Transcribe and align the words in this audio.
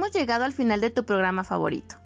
Hemos 0.00 0.12
llegado 0.12 0.46
al 0.46 0.54
final 0.54 0.80
de 0.80 0.88
tu 0.88 1.04
programa 1.04 1.44
favorito. 1.44 1.96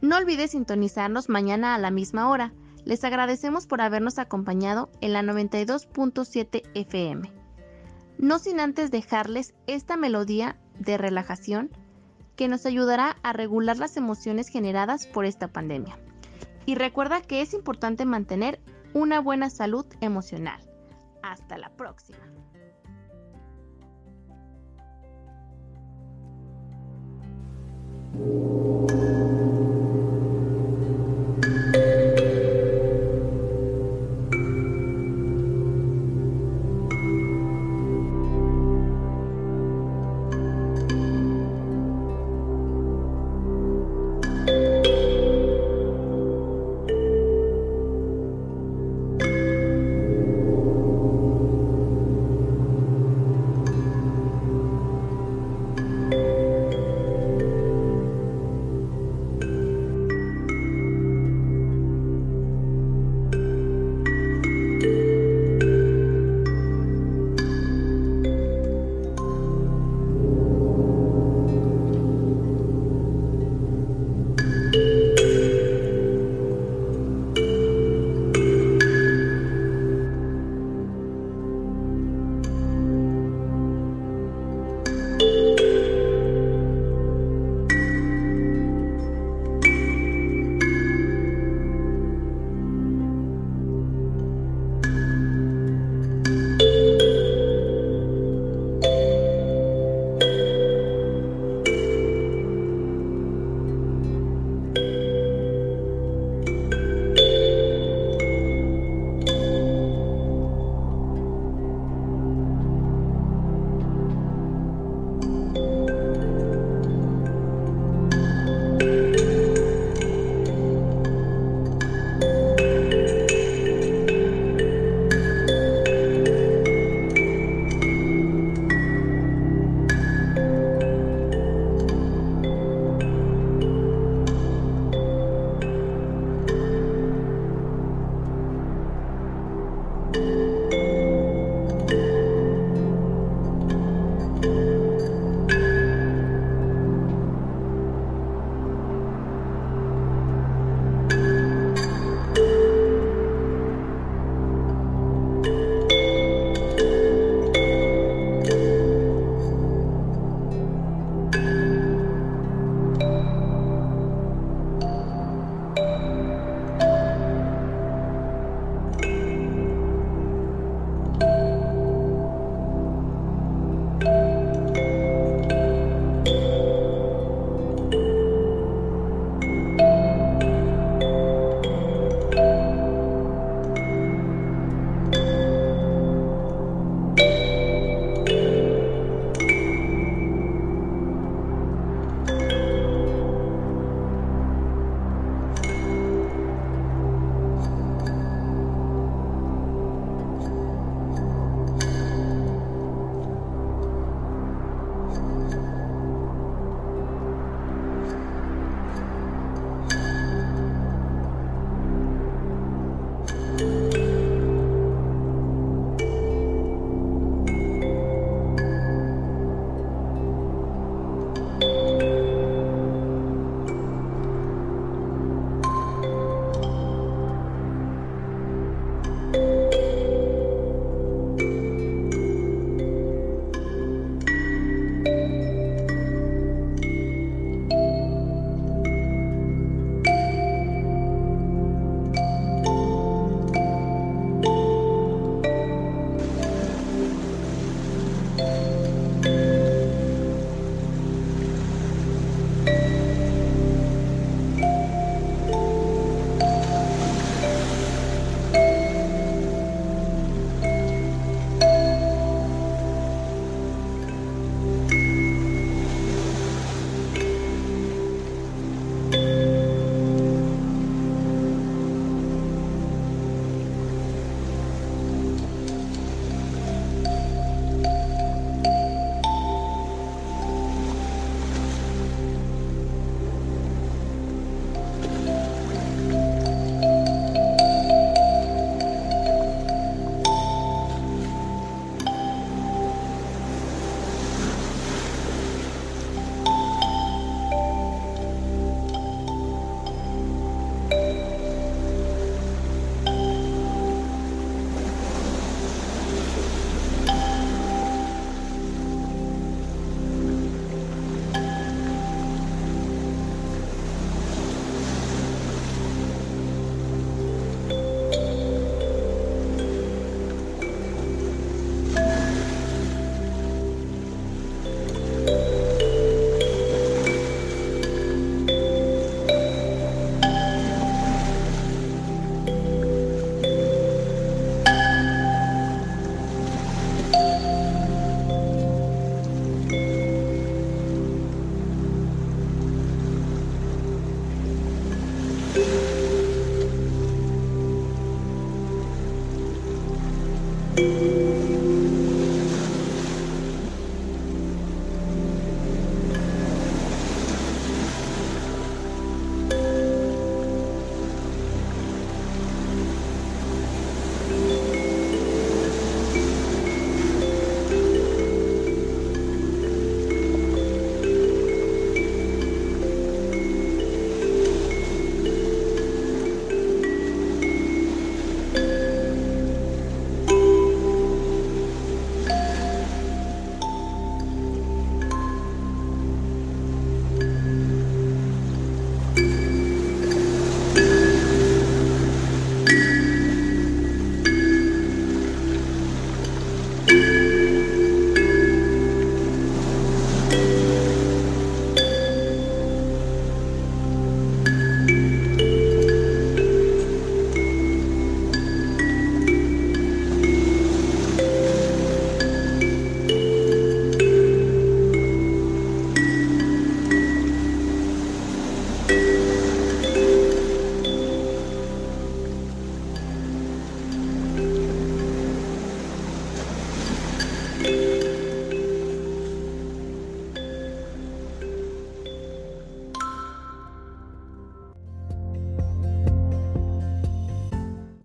No 0.00 0.16
olvides 0.16 0.50
sintonizarnos 0.50 1.28
mañana 1.28 1.76
a 1.76 1.78
la 1.78 1.92
misma 1.92 2.28
hora. 2.28 2.52
Les 2.84 3.04
agradecemos 3.04 3.68
por 3.68 3.80
habernos 3.80 4.18
acompañado 4.18 4.90
en 5.00 5.12
la 5.12 5.22
92.7 5.22 6.64
FM. 6.74 7.32
No 8.18 8.40
sin 8.40 8.58
antes 8.58 8.90
dejarles 8.90 9.54
esta 9.68 9.96
melodía 9.96 10.56
de 10.80 10.98
relajación 10.98 11.70
que 12.34 12.48
nos 12.48 12.66
ayudará 12.66 13.16
a 13.22 13.32
regular 13.32 13.76
las 13.76 13.96
emociones 13.96 14.48
generadas 14.48 15.06
por 15.06 15.24
esta 15.24 15.46
pandemia. 15.46 15.96
Y 16.64 16.74
recuerda 16.74 17.20
que 17.20 17.42
es 17.42 17.54
importante 17.54 18.06
mantener 18.06 18.58
una 18.92 19.20
buena 19.20 19.50
salud 19.50 19.86
emocional. 20.00 20.60
Hasta 21.22 21.58
la 21.58 21.70
próxima. 21.76 22.26